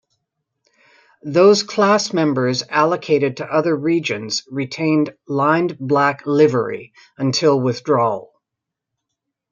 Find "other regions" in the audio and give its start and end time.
3.45-4.41